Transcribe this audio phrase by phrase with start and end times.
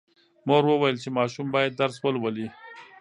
[0.47, 2.47] مور وویل چې ماشوم باید درس ولولي.